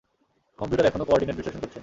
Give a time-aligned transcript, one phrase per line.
[0.59, 1.79] Computer এখনও coordinate বিশ্লেষণ করছে!